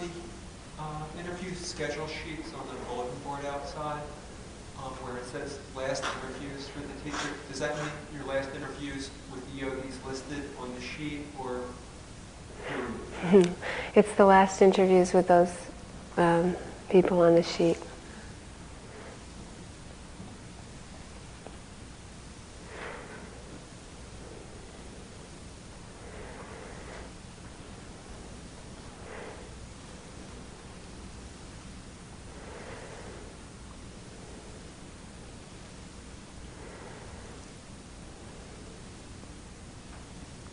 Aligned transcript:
the 0.00 0.08
uh, 0.78 1.02
interview 1.18 1.54
schedule 1.54 2.06
sheets 2.06 2.52
on 2.54 2.66
the 2.68 2.74
bulletin 2.84 3.18
board 3.24 3.44
outside, 3.46 4.02
um, 4.78 4.92
where 5.02 5.16
it 5.16 5.24
says 5.26 5.58
last 5.74 6.04
interviews 6.04 6.68
for 6.68 6.80
the 6.80 6.92
teacher, 7.04 7.32
does 7.48 7.60
that 7.60 7.76
mean 7.76 7.88
your 8.14 8.24
last 8.26 8.50
interviews 8.54 9.10
with 9.32 9.44
the 9.50 9.64
yogis 9.64 9.98
listed 10.06 10.42
on 10.60 10.74
the 10.74 10.80
sheet, 10.80 11.26
or? 11.38 11.60
It's 13.94 14.12
the 14.12 14.26
last 14.26 14.60
interviews 14.60 15.14
with 15.14 15.28
those 15.28 15.52
um, 16.18 16.54
people 16.90 17.20
on 17.22 17.34
the 17.34 17.42
sheet. 17.42 17.78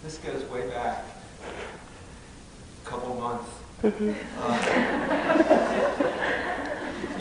This 0.04 0.18
goes 0.18 0.44
way 0.50 0.68
back, 0.70 1.06
a 2.86 2.90
couple 2.90 3.16
months. 3.16 3.50
Mm-hmm. 3.84 4.12
Uh, 4.40 4.58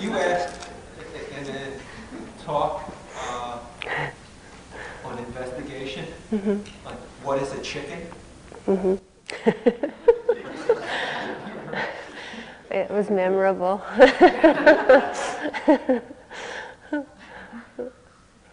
you 0.00 0.10
asked 0.18 0.68
in 1.38 1.46
a 1.46 1.72
talk 2.44 2.92
uh, 3.16 3.58
on 5.04 5.18
investigation, 5.18 6.06
Mm-hmm. 6.32 6.86
like, 6.86 6.98
what 7.22 7.40
is 7.40 7.52
a 7.52 7.60
chicken? 7.62 8.00
Mm-hmm. 8.66 8.96
it 12.72 12.90
was 12.90 13.10
memorable. 13.10 13.78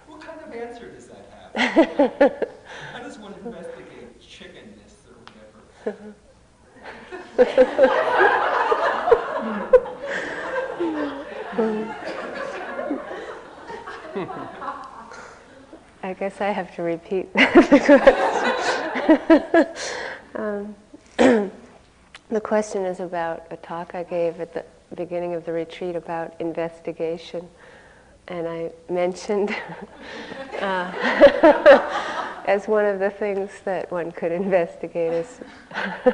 What 0.05 0.21
kind 0.21 0.39
of 0.45 0.53
answer 0.53 0.88
does 0.91 1.08
that 1.08 1.25
have? 1.55 2.47
How 2.93 2.99
does 2.99 3.17
one 3.17 3.33
investigate 3.33 4.21
chickenness 4.21 4.93
or 5.08 5.16
whatever? 5.23 5.59
I 16.02 16.13
guess 16.13 16.39
I 16.41 16.49
have 16.49 16.75
to 16.75 16.81
repeat 16.81 17.31
the 17.33 19.69
question. 20.36 20.38
um, 20.44 20.75
the 22.30 22.41
question 22.41 22.86
is 22.86 22.99
about 22.99 23.45
a 23.52 23.58
talk 23.58 23.95
I 23.95 24.03
gave 24.03 24.41
at 24.41 24.53
the 24.53 24.66
beginning 24.95 25.33
of 25.33 25.45
the 25.45 25.53
retreat 25.53 25.95
about 25.95 26.33
investigation. 26.39 27.47
And 28.27 28.47
I 28.47 28.71
mentioned 28.89 29.55
uh, 30.59 32.02
as 32.50 32.67
one 32.67 32.86
of 32.86 33.00
the 33.00 33.11
things 33.11 33.52
that 33.64 33.92
one 33.92 34.11
could 34.11 34.31
investigate 34.31 35.14
is 35.14 35.39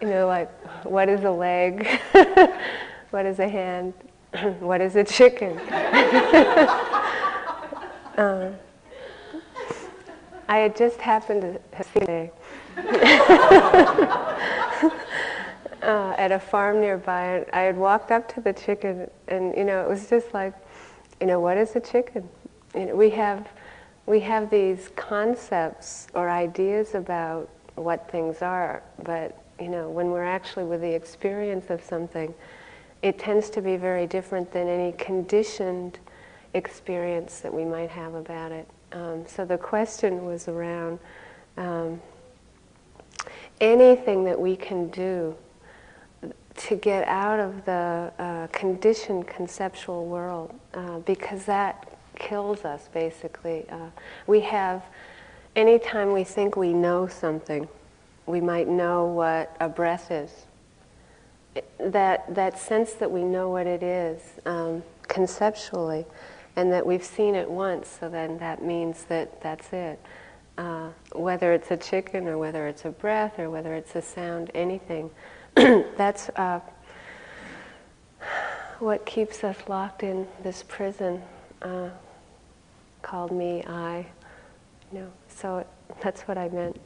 you 0.00 0.08
know, 0.08 0.26
like, 0.26 0.50
what 0.84 1.08
is 1.08 1.22
a 1.24 1.30
leg? 1.30 1.86
what 3.10 3.26
is 3.26 3.38
a 3.38 3.48
hand? 3.48 3.94
what 4.60 4.80
is 4.80 4.96
a 4.96 5.04
chicken? 5.04 5.58
um, 8.18 8.54
I 10.48 10.58
had 10.58 10.76
just 10.76 11.00
happened 11.00 11.42
to 11.42 11.60
see 11.84 12.30
uh, 15.84 16.14
at 16.16 16.32
a 16.32 16.38
farm 16.38 16.80
nearby, 16.80 17.36
and 17.36 17.46
I 17.52 17.60
had 17.60 17.76
walked 17.76 18.10
up 18.10 18.32
to 18.34 18.40
the 18.40 18.52
chicken, 18.52 19.10
and 19.28 19.54
you 19.56 19.64
know, 19.64 19.82
it 19.82 19.88
was 19.88 20.08
just 20.08 20.32
like, 20.32 20.54
you 21.20 21.26
know, 21.26 21.40
what 21.40 21.56
is 21.56 21.76
a 21.76 21.80
chicken? 21.80 22.28
You 22.74 22.86
know, 22.86 22.96
we 22.96 23.10
have 23.10 23.48
we 24.06 24.20
have 24.20 24.50
these 24.50 24.90
concepts 24.96 26.08
or 26.14 26.28
ideas 26.28 26.94
about 26.94 27.48
what 27.74 28.10
things 28.10 28.42
are, 28.42 28.82
but 29.02 29.38
you 29.60 29.68
know, 29.68 29.88
when 29.90 30.10
we're 30.10 30.24
actually 30.24 30.64
with 30.64 30.80
the 30.80 30.94
experience 30.94 31.70
of 31.70 31.82
something, 31.82 32.34
it 33.02 33.18
tends 33.18 33.50
to 33.50 33.60
be 33.60 33.76
very 33.76 34.06
different 34.06 34.50
than 34.52 34.68
any 34.68 34.92
conditioned 34.92 35.98
experience 36.54 37.40
that 37.40 37.52
we 37.52 37.64
might 37.64 37.90
have 37.90 38.14
about 38.14 38.52
it. 38.52 38.66
Um, 38.92 39.24
so 39.26 39.44
the 39.44 39.58
question 39.58 40.24
was 40.24 40.48
around 40.48 40.98
um, 41.56 42.00
anything 43.60 44.24
that 44.24 44.40
we 44.40 44.56
can 44.56 44.88
do 44.88 45.36
to 46.56 46.76
get 46.76 47.06
out 47.08 47.40
of 47.40 47.64
the 47.64 48.12
uh, 48.18 48.46
conditioned 48.48 49.26
conceptual 49.26 50.06
world, 50.06 50.54
uh, 50.74 50.98
because 51.00 51.44
that 51.44 51.98
kills 52.16 52.64
us 52.64 52.88
basically. 52.92 53.66
Uh, 53.68 53.90
we 54.26 54.40
have, 54.40 54.82
anytime 55.56 56.12
we 56.12 56.24
think 56.24 56.56
we 56.56 56.72
know 56.72 57.06
something, 57.06 57.68
we 58.26 58.40
might 58.40 58.68
know 58.68 59.04
what 59.06 59.56
a 59.60 59.68
breath 59.68 60.10
is. 60.10 60.46
That, 61.78 62.34
that 62.34 62.58
sense 62.58 62.94
that 62.94 63.10
we 63.10 63.22
know 63.22 63.50
what 63.50 63.66
it 63.66 63.82
is 63.82 64.20
um, 64.46 64.82
conceptually 65.02 66.06
and 66.56 66.72
that 66.72 66.86
we've 66.86 67.04
seen 67.04 67.34
it 67.34 67.50
once, 67.50 67.88
so 68.00 68.08
then 68.08 68.38
that 68.38 68.62
means 68.62 69.04
that 69.04 69.40
that's 69.40 69.72
it. 69.72 70.00
Uh, 70.56 70.90
whether 71.12 71.52
it's 71.52 71.72
a 71.72 71.76
chicken 71.76 72.28
or 72.28 72.38
whether 72.38 72.68
it's 72.68 72.84
a 72.84 72.90
breath 72.90 73.40
or 73.40 73.50
whether 73.50 73.74
it's 73.74 73.96
a 73.96 74.02
sound, 74.02 74.52
anything, 74.54 75.10
that's 75.96 76.30
uh, 76.30 76.58
what 78.80 79.06
keeps 79.06 79.44
us 79.44 79.56
locked 79.68 80.02
in 80.02 80.26
this 80.42 80.64
prison 80.66 81.22
uh, 81.62 81.90
called 83.02 83.30
me, 83.30 83.62
I. 83.64 84.06
You 84.92 85.00
know, 85.00 85.12
so 85.28 85.64
that's 86.00 86.22
what 86.22 86.38
I 86.38 86.48
meant. 86.48 86.80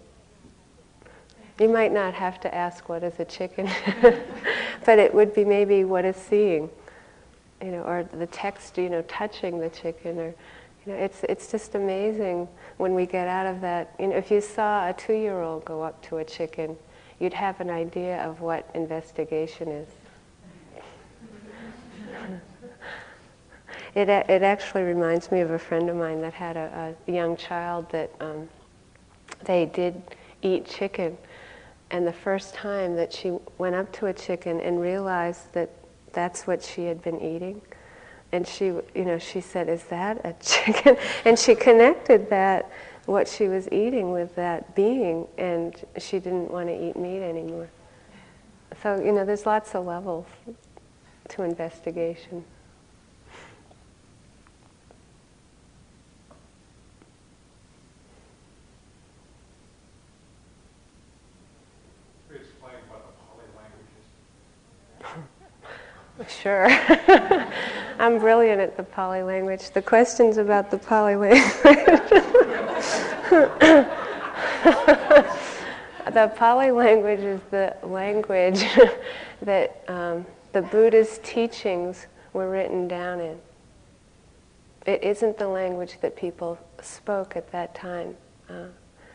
You 1.59 1.69
might 1.69 1.93
not 1.93 2.13
have 2.15 2.41
to 2.41 2.55
ask 2.55 2.89
what 2.89 3.03
is 3.03 3.19
a 3.19 3.25
chicken, 3.25 3.71
but 4.85 4.99
it 4.99 5.13
would 5.15 5.35
be 5.35 5.45
maybe 5.45 5.85
what 5.85 6.05
is 6.05 6.17
seeing, 6.17 6.69
you 7.63 7.71
know, 7.71 7.83
or 7.83 8.09
the 8.13 8.27
text, 8.27 8.77
you 8.77 8.91
know, 8.91 9.03
touching 9.03 9.59
the 9.59 9.71
chicken, 9.71 10.19
or 10.19 10.35
you 10.85 10.93
know, 10.93 10.95
it's 10.95 11.25
it's 11.25 11.51
just 11.51 11.75
amazing 11.75 12.49
when 12.77 12.95
we 12.95 13.07
get 13.07 13.29
out 13.29 13.47
of 13.47 13.61
that. 13.63 13.95
You 13.99 14.09
know, 14.09 14.17
if 14.17 14.31
you 14.31 14.41
saw 14.41 14.89
a 14.89 14.93
two-year-old 14.93 15.65
go 15.65 15.83
up 15.83 16.01
to 16.09 16.19
a 16.19 16.25
chicken, 16.25 16.77
you'd 17.21 17.35
have 17.35 17.61
an 17.61 17.71
idea 17.71 18.23
of 18.25 18.41
what 18.41 18.69
investigation 18.75 19.69
is. 19.69 19.89
It, 23.95 24.09
it 24.09 24.43
actually 24.43 24.83
reminds 24.83 25.33
me 25.33 25.41
of 25.41 25.51
a 25.51 25.59
friend 25.59 25.89
of 25.91 25.97
mine 25.97 26.21
that 26.21 26.35
had 26.35 26.57
a, 26.57 26.95
a 27.07 27.13
young 27.13 27.37
child 27.37 27.91
that 27.91 28.11
um, 28.21 28.49
they 29.45 29.67
did 29.67 30.01
eat 30.43 30.67
chicken. 30.67 31.17
And 31.91 32.07
the 32.07 32.13
first 32.13 32.55
time 32.55 32.97
that 32.97 33.13
she 33.13 33.37
went 33.57 33.75
up 33.75 33.91
to 33.95 34.07
a 34.07 34.13
chicken 34.13 34.61
and 34.61 34.81
realized 34.81 35.53
that 35.55 35.71
that's 36.13 36.47
what 36.47 36.63
she 36.63 36.85
had 36.85 37.03
been 37.03 37.21
eating, 37.21 37.61
and 38.33 38.47
she, 38.47 38.67
you 38.67 39.05
know, 39.05 39.19
she 39.19 39.41
said, 39.41 39.69
"Is 39.69 39.85
that 39.85 40.21
a 40.25 40.35
chicken?" 40.41 40.97
And 41.25 41.39
she 41.39 41.55
connected 41.55 42.29
that 42.31 42.71
what 43.09 43.27
she 43.27 43.49
was 43.49 43.67
eating 43.73 44.13
with 44.13 44.35
that 44.37 44.75
being, 44.75 45.27
and 45.39 45.75
she 45.97 46.19
didn't 46.19 46.51
want 46.51 46.69
to 46.69 46.75
eat 46.75 46.95
meat 46.95 47.23
anymore. 47.23 47.71
So 48.83 49.03
you 49.03 49.13
know, 49.13 49.25
there's 49.25 49.47
lots 49.47 49.75
of 49.75 49.87
levels 49.87 50.27
to 51.31 51.43
investigation. 51.43 52.45
Sure. 66.27 66.67
I'm 67.99 68.19
brilliant 68.19 68.61
at 68.61 68.77
the 68.77 68.83
Pali 68.83 69.23
language. 69.23 69.71
The 69.71 69.83
questions 69.83 70.37
about 70.37 70.71
the 70.71 70.79
Pali 70.79 71.15
language. 71.15 71.43
the 76.13 76.33
Pali 76.35 76.71
language 76.73 77.21
is 77.21 77.41
the 77.51 77.77
language 77.85 78.65
that 79.43 79.85
um, 79.87 80.27
the 80.53 80.63
Buddha's 80.63 81.21
teachings 81.23 82.07
were 82.33 82.51
written 82.51 82.89
down 82.89 83.21
in. 83.21 83.39
It 84.87 85.05
isn't 85.05 85.39
the 85.39 85.49
language 85.49 85.99
that 86.01 86.17
people 86.17 86.59
spoke 86.83 87.37
at 87.37 87.53
that 87.53 87.75
time. 87.75 88.17
Uh, 88.49 88.67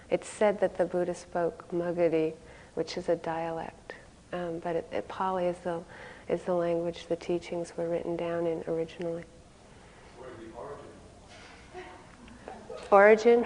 it's 0.09 0.27
said 0.27 0.59
that 0.61 0.77
the 0.77 0.85
Buddha 0.85 1.15
spoke 1.15 1.69
Magadhi, 1.71 2.33
which 2.75 2.97
is 2.97 3.09
a 3.09 3.15
dialect, 3.15 3.93
um, 4.31 4.59
but 4.59 4.75
it, 4.75 4.87
it, 4.91 5.07
Pali 5.07 5.45
is 5.45 5.57
the 5.63 5.81
is 6.29 6.43
the 6.43 6.53
language 6.53 7.07
the 7.07 7.15
teachings 7.15 7.73
were 7.77 7.89
written 7.89 8.15
down 8.15 8.47
in 8.47 8.63
originally. 8.67 9.23
Origin? 12.91 13.41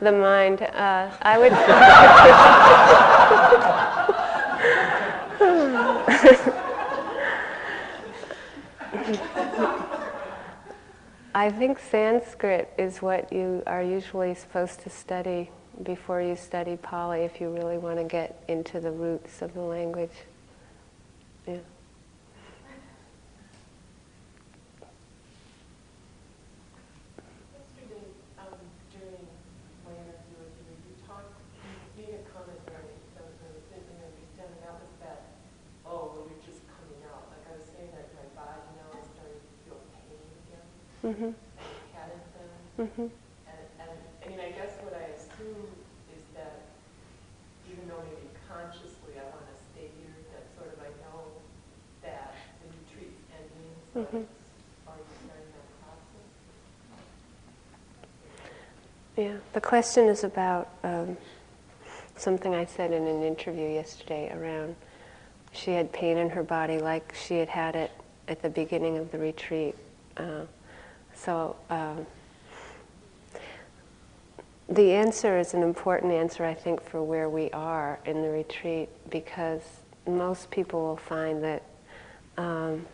the 0.00 0.12
mind. 0.12 0.62
Uh, 0.62 1.10
I 1.22 1.38
would. 1.38 1.52
I 11.34 11.50
think 11.50 11.78
Sanskrit 11.78 12.72
is 12.78 13.02
what 13.02 13.30
you 13.30 13.62
are 13.66 13.82
usually 13.82 14.34
supposed 14.34 14.80
to 14.80 14.90
study 14.90 15.50
before 15.82 16.20
you 16.20 16.36
study 16.36 16.76
Pali 16.76 17.20
if 17.20 17.40
you 17.40 17.50
really 17.50 17.78
want 17.78 17.98
to 17.98 18.04
get 18.04 18.42
into 18.48 18.80
the 18.80 18.90
roots 18.90 19.42
of 19.42 19.54
the 19.54 19.60
language. 19.60 20.10
Yeah. 21.46 21.58
mm-hmm. 41.06 41.30
Mm-hmm. 42.82 43.00
And, 43.02 43.10
and, 43.78 43.90
I 44.24 44.28
mean, 44.28 44.40
I 44.40 44.50
guess 44.50 44.74
what 44.82 44.92
Assume 45.46 45.66
is 46.10 46.24
that 46.34 46.62
even 47.70 47.88
though 47.88 48.02
maybe 48.02 48.28
consciously 48.48 49.14
I 49.14 49.22
want 49.30 49.46
to 49.46 49.56
stay 49.70 49.88
here, 50.00 50.10
that 50.32 50.42
sort 50.58 50.72
of 50.72 50.80
I 50.80 50.90
know 51.06 51.22
that 52.02 52.34
the 52.62 52.68
retreat's 52.74 53.22
ending, 53.30 53.70
so 53.94 54.00
mm-hmm. 54.00 54.16
are 54.88 54.96
you 54.96 55.04
starting 55.22 55.50
that 55.54 55.68
process? 55.82 56.26
Yeah, 59.16 59.36
the 59.52 59.60
question 59.60 60.08
is 60.08 60.24
about 60.24 60.68
um, 60.82 61.16
something 62.16 62.52
I 62.52 62.64
said 62.64 62.92
in 62.92 63.06
an 63.06 63.22
interview 63.22 63.68
yesterday 63.68 64.32
around 64.32 64.74
she 65.52 65.70
had 65.70 65.92
pain 65.92 66.18
in 66.18 66.28
her 66.30 66.42
body 66.42 66.80
like 66.80 67.14
she 67.14 67.38
had 67.38 67.48
had 67.48 67.76
it 67.76 67.92
at 68.26 68.42
the 68.42 68.50
beginning 68.50 68.98
of 68.98 69.12
the 69.12 69.18
retreat. 69.18 69.76
Uh, 70.16 70.42
so 71.14 71.54
um, 71.70 72.04
the 74.68 74.92
answer 74.92 75.38
is 75.38 75.54
an 75.54 75.62
important 75.62 76.12
answer, 76.12 76.44
I 76.44 76.54
think, 76.54 76.82
for 76.82 77.02
where 77.02 77.28
we 77.28 77.50
are 77.50 78.00
in 78.04 78.22
the 78.22 78.28
retreat, 78.30 78.88
because 79.10 79.62
most 80.06 80.50
people 80.50 80.80
will 80.82 80.96
find 80.96 81.42
that 81.44 81.62
um, 82.36 82.84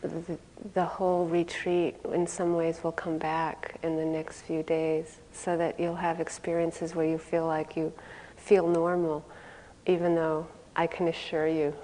the, 0.00 0.38
the, 0.72 0.84
whole 0.84 1.26
retreat, 1.26 1.96
in 2.12 2.26
some 2.26 2.54
ways, 2.54 2.82
will 2.82 2.92
come 2.92 3.18
back 3.18 3.76
in 3.82 3.96
the 3.96 4.04
next 4.04 4.42
few 4.42 4.62
days, 4.62 5.18
so 5.32 5.56
that 5.56 5.78
you'll 5.78 5.94
have 5.94 6.18
experiences 6.18 6.94
where 6.94 7.06
you 7.06 7.18
feel 7.18 7.46
like 7.46 7.76
you 7.76 7.92
feel 8.36 8.66
normal, 8.66 9.24
even 9.86 10.14
though 10.14 10.46
I 10.74 10.86
can 10.86 11.08
assure 11.08 11.46
you 11.46 11.74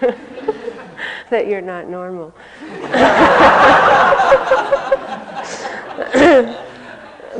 that 1.30 1.46
you're 1.46 1.60
not 1.60 1.86
normal. 1.86 2.34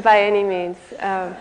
By 0.02 0.22
any 0.22 0.42
means. 0.42 0.76
Um, 0.98 1.36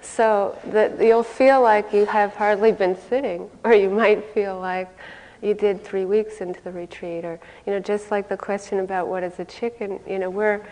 so 0.00 0.58
that 0.66 1.00
you'll 1.00 1.22
feel 1.22 1.62
like 1.62 1.92
you 1.92 2.06
have 2.06 2.34
hardly 2.34 2.72
been 2.72 2.96
sitting, 3.08 3.50
or 3.64 3.72
you 3.72 3.88
might 3.88 4.24
feel 4.34 4.58
like 4.58 4.88
you 5.40 5.54
did 5.54 5.84
three 5.84 6.04
weeks 6.04 6.40
into 6.40 6.60
the 6.62 6.72
retreat, 6.72 7.24
or 7.24 7.38
you 7.66 7.72
know, 7.72 7.80
just 7.80 8.10
like 8.10 8.28
the 8.28 8.36
question 8.36 8.80
about 8.80 9.08
what 9.08 9.22
is 9.22 9.38
a 9.38 9.44
chicken. 9.44 10.00
You 10.06 10.18
know, 10.18 10.30
where 10.30 10.66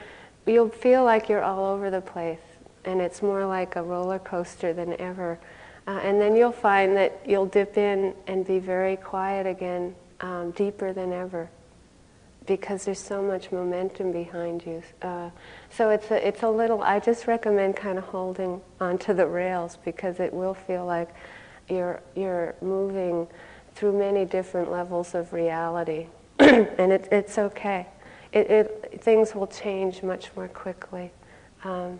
you'll 0.47 0.69
feel 0.69 1.05
like 1.05 1.29
you're 1.29 1.43
all 1.43 1.65
over 1.65 1.91
the 1.91 2.01
place, 2.01 2.41
and 2.85 3.01
it's 3.01 3.23
more 3.23 3.47
like 3.47 3.77
a 3.77 3.83
roller 3.83 4.19
coaster 4.19 4.73
than 4.73 4.99
ever. 5.01 5.39
Uh, 5.87 6.01
and 6.03 6.21
then 6.21 6.35
you'll 6.35 6.51
find 6.51 6.97
that 6.97 7.21
you'll 7.25 7.47
dip 7.47 7.79
in 7.79 8.13
and 8.27 8.45
be 8.45 8.59
very 8.59 8.97
quiet 8.97 9.47
again, 9.47 9.95
um, 10.21 10.51
deeper 10.51 10.93
than 10.93 11.13
ever, 11.13 11.49
because 12.47 12.85
there's 12.85 13.01
so 13.01 13.23
much 13.23 13.53
momentum 13.53 14.13
behind 14.13 14.65
you. 14.65 14.83
Uh, 15.03 15.31
so 15.71 15.91
it's 15.91 16.11
a, 16.11 16.27
it's 16.27 16.43
a 16.43 16.49
little, 16.49 16.83
I 16.83 17.01
just 17.01 17.27
recommend 17.27 17.77
kind 17.77 17.99
of 17.99 18.05
holding 18.05 18.61
onto 18.81 19.15
the 19.15 19.27
rails 19.27 19.79
because 19.85 20.21
it 20.21 20.33
will 20.33 20.55
feel 20.55 20.87
like 20.87 21.09
you're, 21.69 22.01
you're 22.15 22.55
moving 22.61 23.27
through 23.75 23.99
many 23.99 24.25
different 24.25 24.71
levels 24.71 25.15
of 25.15 25.33
reality. 25.33 26.07
and 26.39 26.93
it, 26.93 27.09
it's 27.11 27.39
okay. 27.39 27.87
It, 28.33 28.51
it, 28.51 29.01
things 29.03 29.35
will 29.35 29.47
change 29.47 30.03
much 30.03 30.31
more 30.37 30.49
quickly. 30.49 31.11
Um, 31.65 31.99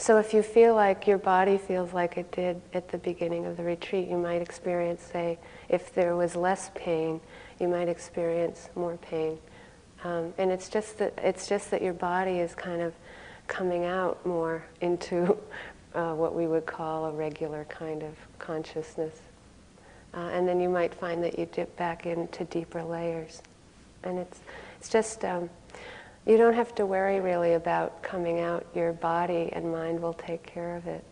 so 0.00 0.18
if 0.18 0.32
you 0.32 0.42
feel 0.42 0.74
like 0.74 1.06
your 1.06 1.18
body 1.18 1.58
feels 1.58 1.92
like 1.92 2.16
it 2.16 2.32
did 2.32 2.60
at 2.72 2.88
the 2.88 2.96
beginning 2.96 3.44
of 3.44 3.58
the 3.58 3.62
retreat, 3.62 4.08
you 4.08 4.16
might 4.16 4.40
experience, 4.40 5.02
say, 5.02 5.38
if 5.68 5.94
there 5.94 6.16
was 6.16 6.34
less 6.34 6.70
pain, 6.74 7.20
you 7.58 7.68
might 7.68 7.86
experience 7.86 8.70
more 8.74 8.96
pain. 8.96 9.36
Um, 10.02 10.32
and 10.38 10.50
it's 10.50 10.70
just 10.70 10.96
that 10.98 11.12
it's 11.22 11.46
just 11.46 11.70
that 11.70 11.82
your 11.82 11.92
body 11.92 12.38
is 12.38 12.54
kind 12.54 12.80
of 12.80 12.94
coming 13.46 13.84
out 13.84 14.24
more 14.24 14.64
into 14.80 15.36
uh, 15.94 16.14
what 16.14 16.34
we 16.34 16.46
would 16.46 16.64
call 16.64 17.04
a 17.04 17.12
regular 17.12 17.64
kind 17.64 18.02
of 18.02 18.14
consciousness. 18.38 19.20
Uh, 20.14 20.30
and 20.32 20.48
then 20.48 20.60
you 20.60 20.70
might 20.70 20.94
find 20.94 21.22
that 21.22 21.38
you 21.38 21.46
dip 21.52 21.76
back 21.76 22.06
into 22.06 22.44
deeper 22.44 22.82
layers. 22.82 23.42
And 24.02 24.18
it's, 24.18 24.40
it's 24.78 24.88
just, 24.88 25.26
um, 25.26 25.50
you 26.26 26.36
don't 26.36 26.54
have 26.54 26.74
to 26.76 26.86
worry 26.86 27.20
really 27.20 27.54
about 27.54 28.02
coming 28.02 28.40
out. 28.40 28.66
Your 28.74 28.92
body 28.92 29.50
and 29.52 29.70
mind 29.72 30.00
will 30.00 30.14
take 30.14 30.42
care 30.44 30.76
of 30.76 30.86
it. 30.86 31.04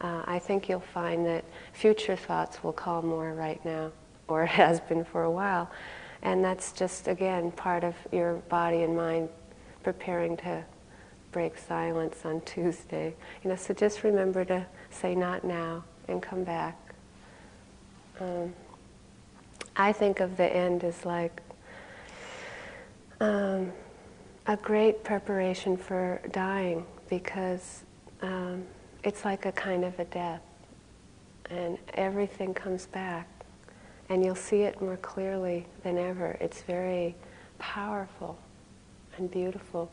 Uh, 0.00 0.22
I 0.26 0.38
think 0.38 0.68
you'll 0.68 0.80
find 0.80 1.24
that 1.26 1.44
future 1.72 2.16
thoughts 2.16 2.62
will 2.62 2.72
call 2.72 3.02
more 3.02 3.32
right 3.32 3.64
now, 3.64 3.92
or 4.28 4.42
it 4.44 4.50
has 4.50 4.80
been 4.80 5.04
for 5.04 5.24
a 5.24 5.30
while. 5.30 5.70
And 6.22 6.44
that's 6.44 6.72
just, 6.72 7.08
again, 7.08 7.50
part 7.52 7.84
of 7.84 7.94
your 8.12 8.34
body 8.48 8.82
and 8.82 8.96
mind 8.96 9.28
preparing 9.82 10.36
to 10.38 10.64
break 11.32 11.56
silence 11.56 12.24
on 12.24 12.40
Tuesday. 12.44 13.14
You 13.42 13.50
know, 13.50 13.56
so 13.56 13.72
just 13.72 14.04
remember 14.04 14.44
to 14.46 14.66
say 14.90 15.14
not 15.14 15.44
now 15.44 15.84
and 16.08 16.22
come 16.22 16.44
back. 16.44 16.76
Um, 18.20 18.54
I 19.76 19.92
think 19.92 20.20
of 20.20 20.36
the 20.36 20.44
end 20.44 20.84
as 20.84 21.04
like 21.04 21.42
um, 23.20 23.72
a 24.48 24.56
great 24.56 25.02
preparation 25.02 25.76
for 25.76 26.20
dying 26.30 26.86
because 27.10 27.82
um, 28.22 28.64
it's 29.02 29.24
like 29.24 29.44
a 29.44 29.52
kind 29.52 29.84
of 29.84 29.98
a 29.98 30.04
death 30.04 30.42
and 31.50 31.78
everything 31.94 32.54
comes 32.54 32.86
back 32.86 33.28
and 34.08 34.24
you'll 34.24 34.34
see 34.36 34.62
it 34.62 34.80
more 34.80 34.96
clearly 34.98 35.66
than 35.82 35.98
ever. 35.98 36.36
It's 36.40 36.62
very 36.62 37.16
powerful 37.58 38.38
and 39.16 39.28
beautiful. 39.28 39.90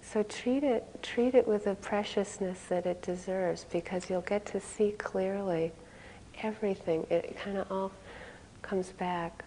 So 0.00 0.22
treat 0.22 0.62
it, 0.62 1.02
treat 1.02 1.34
it 1.34 1.46
with 1.46 1.64
the 1.64 1.74
preciousness 1.74 2.60
that 2.68 2.86
it 2.86 3.02
deserves 3.02 3.66
because 3.72 4.08
you'll 4.08 4.20
get 4.22 4.46
to 4.46 4.60
see 4.60 4.92
clearly 4.92 5.72
everything. 6.42 7.04
It 7.10 7.36
kind 7.36 7.58
of 7.58 7.70
all 7.70 7.90
comes 8.62 8.90
back 8.92 9.44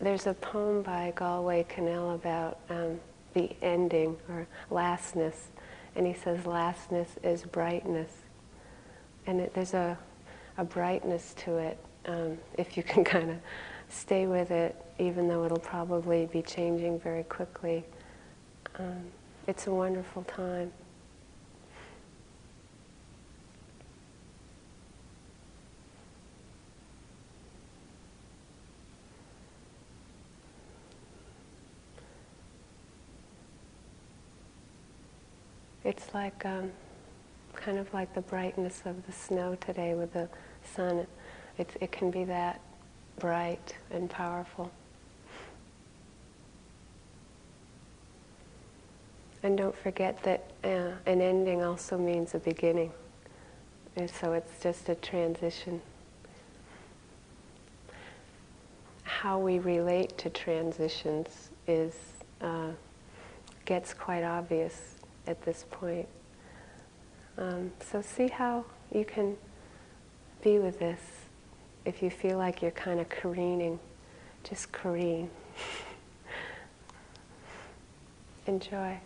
there's 0.00 0.26
a 0.26 0.34
poem 0.34 0.82
by 0.82 1.12
Galway 1.14 1.64
Kinnell 1.68 2.14
about 2.14 2.58
um, 2.70 2.98
the 3.34 3.50
ending 3.62 4.16
or 4.28 4.46
lastness, 4.70 5.48
and 5.94 6.06
he 6.06 6.14
says 6.14 6.46
lastness 6.46 7.08
is 7.22 7.42
brightness, 7.42 8.10
and 9.26 9.40
it, 9.40 9.54
there's 9.54 9.74
a, 9.74 9.98
a 10.56 10.64
brightness 10.64 11.34
to 11.44 11.56
it 11.58 11.78
um, 12.06 12.38
if 12.56 12.76
you 12.76 12.82
can 12.82 13.04
kind 13.14 13.30
of 13.30 13.36
stay 13.88 14.26
with 14.26 14.50
it, 14.50 14.74
even 14.98 15.28
though 15.28 15.44
it'll 15.44 15.58
probably 15.58 16.26
be 16.26 16.42
changing 16.42 16.98
very 16.98 17.24
quickly. 17.24 17.84
Um, 18.78 19.02
it's 19.46 19.66
a 19.66 19.70
wonderful 19.70 20.22
time. 20.24 20.72
It's 35.90 36.14
like 36.14 36.46
um, 36.46 36.70
kind 37.56 37.76
of 37.76 37.92
like 37.92 38.14
the 38.14 38.20
brightness 38.20 38.82
of 38.84 39.04
the 39.06 39.12
snow 39.12 39.56
today 39.56 39.94
with 39.94 40.12
the 40.12 40.28
sun. 40.62 41.04
It, 41.58 41.68
it 41.80 41.90
can 41.90 42.12
be 42.12 42.22
that 42.26 42.60
bright 43.18 43.74
and 43.90 44.08
powerful. 44.08 44.70
And 49.42 49.58
don't 49.58 49.76
forget 49.76 50.22
that 50.22 50.44
uh, 50.62 50.92
an 51.06 51.20
ending 51.20 51.64
also 51.64 51.98
means 51.98 52.36
a 52.36 52.38
beginning. 52.38 52.92
And 53.96 54.08
so 54.08 54.34
it's 54.34 54.62
just 54.62 54.88
a 54.88 54.94
transition. 54.94 55.82
how 59.02 59.38
we 59.38 59.58
relate 59.58 60.16
to 60.16 60.30
transitions 60.30 61.50
is 61.66 61.94
uh, 62.40 62.70
gets 63.66 63.92
quite 63.92 64.22
obvious 64.22 64.99
at 65.26 65.42
this 65.42 65.64
point. 65.70 66.08
Um, 67.38 67.72
so 67.80 68.02
see 68.02 68.28
how 68.28 68.64
you 68.92 69.04
can 69.04 69.36
be 70.42 70.58
with 70.58 70.78
this. 70.78 71.00
If 71.84 72.02
you 72.02 72.10
feel 72.10 72.38
like 72.38 72.60
you're 72.62 72.70
kind 72.70 73.00
of 73.00 73.08
careening, 73.08 73.78
just 74.44 74.72
careen. 74.72 75.30
Enjoy. 78.46 78.98